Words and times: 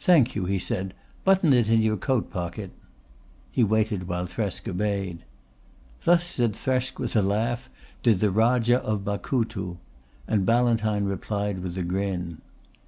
"Thank 0.00 0.34
you," 0.34 0.46
he 0.46 0.58
said. 0.58 0.92
"Button 1.22 1.52
it 1.52 1.68
in 1.70 1.80
your 1.82 1.96
coat 1.96 2.32
pocket." 2.32 2.72
He 3.52 3.62
waited 3.62 4.08
while 4.08 4.26
Thresk 4.26 4.66
obeyed. 4.66 5.20
"Thus," 6.02 6.24
said 6.24 6.54
Thresk 6.56 6.98
with 6.98 7.14
a 7.14 7.22
laugh, 7.22 7.70
"did 8.02 8.18
the 8.18 8.32
Rajah 8.32 8.82
of 8.82 9.04
Bakutu," 9.04 9.76
and 10.26 10.44
Ballantyne 10.44 11.04
replied 11.04 11.60
with 11.60 11.78
a 11.78 11.84
grin. 11.84 12.38